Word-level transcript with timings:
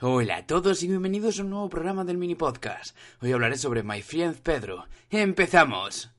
Hola 0.00 0.36
a 0.36 0.46
todos 0.46 0.84
y 0.84 0.86
bienvenidos 0.86 1.40
a 1.40 1.42
un 1.42 1.50
nuevo 1.50 1.68
programa 1.68 2.04
del 2.04 2.18
mini 2.18 2.36
podcast. 2.36 2.96
Hoy 3.20 3.32
hablaré 3.32 3.56
sobre 3.58 3.82
My 3.82 4.00
Friend 4.00 4.36
Pedro. 4.36 4.86
¡Empezamos! 5.10 6.12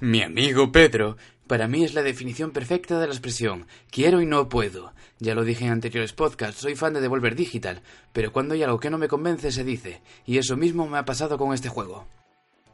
Mi 0.00 0.20
amigo 0.20 0.70
Pedro, 0.70 1.16
para 1.46 1.66
mí 1.66 1.82
es 1.82 1.94
la 1.94 2.02
definición 2.02 2.50
perfecta 2.50 3.00
de 3.00 3.06
la 3.06 3.14
expresión 3.14 3.66
quiero 3.90 4.20
y 4.20 4.26
no 4.26 4.50
puedo. 4.50 4.92
Ya 5.18 5.34
lo 5.34 5.44
dije 5.44 5.64
en 5.64 5.72
anteriores 5.72 6.12
podcasts, 6.12 6.60
soy 6.60 6.76
fan 6.76 6.92
de 6.92 7.00
Devolver 7.00 7.34
Digital, 7.34 7.80
pero 8.12 8.32
cuando 8.32 8.52
hay 8.52 8.62
algo 8.62 8.78
que 8.78 8.90
no 8.90 8.98
me 8.98 9.08
convence 9.08 9.50
se 9.50 9.64
dice, 9.64 10.02
y 10.26 10.36
eso 10.36 10.58
mismo 10.58 10.86
me 10.86 10.98
ha 10.98 11.06
pasado 11.06 11.38
con 11.38 11.54
este 11.54 11.70
juego. 11.70 12.06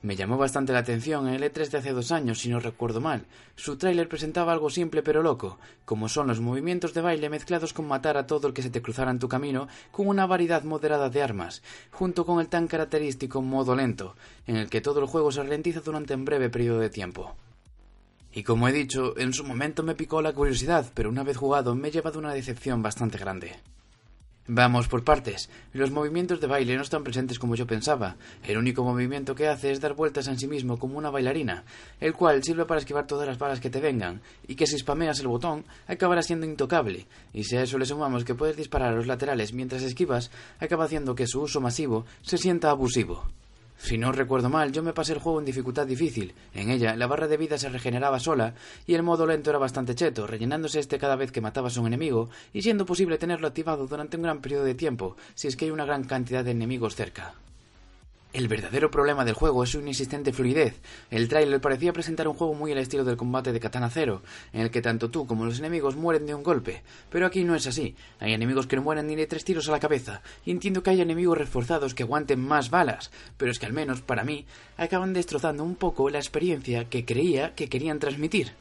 Me 0.02 0.16
llamó 0.16 0.36
bastante 0.36 0.72
la 0.72 0.80
atención 0.80 1.28
en 1.28 1.34
el 1.34 1.44
E3 1.44 1.70
de 1.70 1.78
hace 1.78 1.92
dos 1.92 2.10
años, 2.10 2.40
si 2.40 2.48
no 2.48 2.58
recuerdo 2.58 3.00
mal. 3.00 3.24
Su 3.54 3.76
tráiler 3.76 4.08
presentaba 4.08 4.52
algo 4.52 4.68
simple 4.68 5.00
pero 5.00 5.22
loco, 5.22 5.60
como 5.84 6.08
son 6.08 6.26
los 6.26 6.40
movimientos 6.40 6.92
de 6.92 7.02
baile 7.02 7.30
mezclados 7.30 7.72
con 7.72 7.86
matar 7.86 8.16
a 8.16 8.26
todo 8.26 8.48
el 8.48 8.52
que 8.52 8.62
se 8.62 8.70
te 8.70 8.82
cruzara 8.82 9.12
en 9.12 9.20
tu 9.20 9.28
camino 9.28 9.68
con 9.92 10.08
una 10.08 10.26
variedad 10.26 10.64
moderada 10.64 11.08
de 11.08 11.22
armas, 11.22 11.62
junto 11.92 12.26
con 12.26 12.40
el 12.40 12.48
tan 12.48 12.66
característico 12.66 13.42
modo 13.42 13.76
lento, 13.76 14.16
en 14.48 14.56
el 14.56 14.68
que 14.68 14.80
todo 14.80 14.98
el 14.98 15.06
juego 15.06 15.30
se 15.30 15.40
ralentiza 15.40 15.80
durante 15.80 16.16
un 16.16 16.24
breve 16.24 16.50
periodo 16.50 16.80
de 16.80 16.90
tiempo. 16.90 17.36
Y 18.32 18.42
como 18.42 18.66
he 18.66 18.72
dicho, 18.72 19.16
en 19.18 19.32
su 19.32 19.44
momento 19.44 19.84
me 19.84 19.94
picó 19.94 20.20
la 20.20 20.32
curiosidad, 20.32 20.90
pero 20.94 21.10
una 21.10 21.22
vez 21.22 21.36
jugado 21.36 21.76
me 21.76 21.88
he 21.88 21.92
llevado 21.92 22.18
una 22.18 22.34
decepción 22.34 22.82
bastante 22.82 23.18
grande. 23.18 23.52
Vamos 24.48 24.88
por 24.88 25.04
partes. 25.04 25.48
Los 25.72 25.92
movimientos 25.92 26.40
de 26.40 26.48
baile 26.48 26.74
no 26.74 26.82
están 26.82 27.04
presentes 27.04 27.38
como 27.38 27.54
yo 27.54 27.64
pensaba. 27.64 28.16
El 28.42 28.58
único 28.58 28.82
movimiento 28.82 29.36
que 29.36 29.46
hace 29.46 29.70
es 29.70 29.80
dar 29.80 29.94
vueltas 29.94 30.26
en 30.26 30.36
sí 30.36 30.48
mismo 30.48 30.80
como 30.80 30.98
una 30.98 31.10
bailarina, 31.10 31.62
el 32.00 32.12
cual 32.12 32.42
sirve 32.42 32.64
para 32.64 32.80
esquivar 32.80 33.06
todas 33.06 33.28
las 33.28 33.38
balas 33.38 33.60
que 33.60 33.70
te 33.70 33.80
vengan, 33.80 34.20
y 34.48 34.56
que 34.56 34.66
si 34.66 34.76
spameas 34.78 35.20
el 35.20 35.28
botón 35.28 35.64
acabará 35.86 36.22
siendo 36.22 36.44
intocable. 36.44 37.06
Y 37.32 37.44
si 37.44 37.56
a 37.56 37.62
eso 37.62 37.78
le 37.78 37.86
sumamos 37.86 38.24
que 38.24 38.34
puedes 38.34 38.56
disparar 38.56 38.92
a 38.92 38.96
los 38.96 39.06
laterales 39.06 39.52
mientras 39.52 39.82
esquivas, 39.82 40.32
acaba 40.58 40.86
haciendo 40.86 41.14
que 41.14 41.28
su 41.28 41.40
uso 41.40 41.60
masivo 41.60 42.04
se 42.22 42.36
sienta 42.36 42.70
abusivo. 42.70 43.28
Si 43.82 43.98
no 43.98 44.12
recuerdo 44.12 44.48
mal, 44.48 44.70
yo 44.70 44.80
me 44.84 44.92
pasé 44.92 45.12
el 45.12 45.18
juego 45.18 45.40
en 45.40 45.44
dificultad 45.44 45.88
difícil. 45.88 46.34
En 46.54 46.70
ella, 46.70 46.94
la 46.94 47.08
barra 47.08 47.26
de 47.26 47.36
vida 47.36 47.58
se 47.58 47.68
regeneraba 47.68 48.20
sola 48.20 48.54
y 48.86 48.94
el 48.94 49.02
modo 49.02 49.26
lento 49.26 49.50
era 49.50 49.58
bastante 49.58 49.96
cheto, 49.96 50.24
rellenándose 50.24 50.78
este 50.78 51.00
cada 51.00 51.16
vez 51.16 51.32
que 51.32 51.40
matabas 51.40 51.76
a 51.76 51.80
un 51.80 51.88
enemigo 51.88 52.30
y 52.52 52.62
siendo 52.62 52.86
posible 52.86 53.18
tenerlo 53.18 53.48
activado 53.48 53.88
durante 53.88 54.16
un 54.16 54.22
gran 54.22 54.40
periodo 54.40 54.62
de 54.62 54.76
tiempo, 54.76 55.16
si 55.34 55.48
es 55.48 55.56
que 55.56 55.64
hay 55.64 55.72
una 55.72 55.84
gran 55.84 56.04
cantidad 56.04 56.44
de 56.44 56.52
enemigos 56.52 56.94
cerca. 56.94 57.34
El 58.32 58.48
verdadero 58.48 58.90
problema 58.90 59.26
del 59.26 59.34
juego 59.34 59.62
es 59.62 59.70
su 59.70 59.80
inexistente 59.80 60.32
fluidez. 60.32 60.80
El 61.10 61.28
tráiler 61.28 61.60
parecía 61.60 61.92
presentar 61.92 62.26
un 62.26 62.34
juego 62.34 62.54
muy 62.54 62.72
al 62.72 62.78
estilo 62.78 63.04
del 63.04 63.18
combate 63.18 63.52
de 63.52 63.60
Katana 63.60 63.90
Zero, 63.90 64.22
en 64.54 64.62
el 64.62 64.70
que 64.70 64.80
tanto 64.80 65.10
tú 65.10 65.26
como 65.26 65.44
los 65.44 65.58
enemigos 65.58 65.96
mueren 65.96 66.24
de 66.24 66.34
un 66.34 66.42
golpe, 66.42 66.82
pero 67.10 67.26
aquí 67.26 67.44
no 67.44 67.54
es 67.54 67.66
así. 67.66 67.94
Hay 68.20 68.32
enemigos 68.32 68.66
que 68.66 68.76
no 68.76 68.82
mueren 68.82 69.06
ni 69.06 69.16
de 69.16 69.26
tres 69.26 69.44
tiros 69.44 69.68
a 69.68 69.72
la 69.72 69.80
cabeza, 69.80 70.22
y 70.46 70.50
entiendo 70.50 70.82
que 70.82 70.88
hay 70.88 71.02
enemigos 71.02 71.36
reforzados 71.36 71.94
que 71.94 72.04
aguanten 72.04 72.40
más 72.40 72.70
balas, 72.70 73.10
pero 73.36 73.50
es 73.50 73.58
que 73.58 73.66
al 73.66 73.74
menos 73.74 74.00
para 74.00 74.24
mí 74.24 74.46
acaban 74.78 75.12
destrozando 75.12 75.62
un 75.62 75.74
poco 75.74 76.08
la 76.08 76.18
experiencia 76.18 76.88
que 76.88 77.04
creía 77.04 77.54
que 77.54 77.68
querían 77.68 77.98
transmitir. 77.98 78.52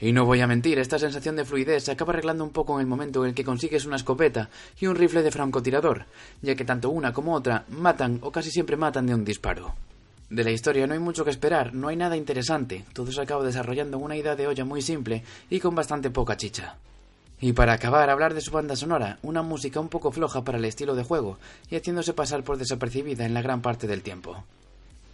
Y 0.00 0.12
no 0.12 0.24
voy 0.24 0.40
a 0.40 0.48
mentir, 0.48 0.78
esta 0.78 0.98
sensación 0.98 1.36
de 1.36 1.44
fluidez 1.44 1.84
se 1.84 1.92
acaba 1.92 2.12
arreglando 2.12 2.42
un 2.42 2.50
poco 2.50 2.74
en 2.74 2.80
el 2.80 2.86
momento 2.86 3.22
en 3.22 3.28
el 3.28 3.34
que 3.34 3.44
consigues 3.44 3.86
una 3.86 3.96
escopeta 3.96 4.50
y 4.80 4.86
un 4.86 4.96
rifle 4.96 5.22
de 5.22 5.30
francotirador, 5.30 6.06
ya 6.42 6.56
que 6.56 6.64
tanto 6.64 6.90
una 6.90 7.12
como 7.12 7.32
otra 7.32 7.64
matan 7.68 8.18
o 8.22 8.32
casi 8.32 8.50
siempre 8.50 8.76
matan 8.76 9.06
de 9.06 9.14
un 9.14 9.24
disparo. 9.24 9.74
De 10.30 10.42
la 10.42 10.50
historia 10.50 10.86
no 10.86 10.94
hay 10.94 10.98
mucho 10.98 11.24
que 11.24 11.30
esperar, 11.30 11.74
no 11.74 11.88
hay 11.88 11.96
nada 11.96 12.16
interesante, 12.16 12.84
todo 12.92 13.12
se 13.12 13.20
acaba 13.20 13.44
desarrollando 13.44 13.98
en 13.98 14.02
una 14.02 14.16
idea 14.16 14.34
de 14.34 14.48
olla 14.48 14.64
muy 14.64 14.82
simple 14.82 15.22
y 15.48 15.60
con 15.60 15.76
bastante 15.76 16.10
poca 16.10 16.36
chicha. 16.36 16.76
Y 17.40 17.52
para 17.52 17.74
acabar, 17.74 18.10
hablar 18.10 18.34
de 18.34 18.40
su 18.40 18.50
banda 18.50 18.74
sonora, 18.74 19.18
una 19.22 19.42
música 19.42 19.78
un 19.78 19.88
poco 19.88 20.10
floja 20.10 20.42
para 20.42 20.58
el 20.58 20.64
estilo 20.64 20.96
de 20.96 21.04
juego 21.04 21.38
y 21.70 21.76
haciéndose 21.76 22.14
pasar 22.14 22.42
por 22.42 22.56
desapercibida 22.56 23.26
en 23.26 23.34
la 23.34 23.42
gran 23.42 23.60
parte 23.60 23.86
del 23.86 24.02
tiempo. 24.02 24.42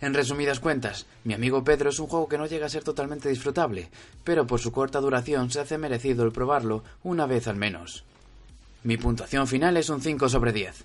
En 0.00 0.14
resumidas 0.14 0.60
cuentas, 0.60 1.06
mi 1.24 1.34
amigo 1.34 1.62
Pedro 1.62 1.90
es 1.90 1.98
un 1.98 2.06
juego 2.06 2.28
que 2.28 2.38
no 2.38 2.46
llega 2.46 2.66
a 2.66 2.70
ser 2.70 2.82
totalmente 2.82 3.28
disfrutable, 3.28 3.90
pero 4.24 4.46
por 4.46 4.58
su 4.58 4.72
corta 4.72 5.00
duración 5.00 5.50
se 5.50 5.60
hace 5.60 5.76
merecido 5.76 6.24
el 6.24 6.32
probarlo 6.32 6.82
una 7.02 7.26
vez 7.26 7.46
al 7.48 7.56
menos. 7.56 8.04
Mi 8.82 8.96
puntuación 8.96 9.46
final 9.46 9.76
es 9.76 9.90
un 9.90 10.00
5 10.00 10.28
sobre 10.28 10.52
10. 10.52 10.84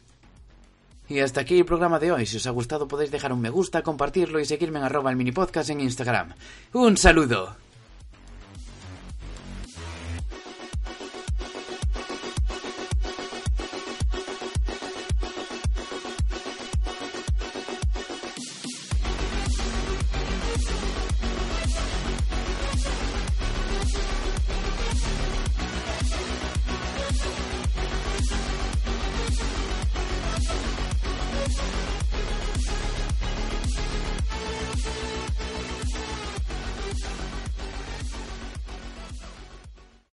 Y 1.08 1.20
hasta 1.20 1.42
aquí 1.42 1.60
el 1.60 1.66
programa 1.66 2.00
de 2.00 2.12
hoy. 2.12 2.26
Si 2.26 2.38
os 2.38 2.48
ha 2.48 2.52
gustado 2.52 2.88
podéis 2.88 3.12
dejar 3.12 3.32
un 3.32 3.40
me 3.40 3.50
gusta, 3.50 3.84
compartirlo 3.84 4.40
y 4.40 4.46
seguirme 4.46 4.80
en 4.80 4.86
arroba 4.86 5.12
el 5.12 5.16
mini 5.16 5.32
podcast 5.32 5.70
en 5.70 5.82
Instagram. 5.82 6.34
¡Un 6.74 6.98
saludo! 6.98 7.65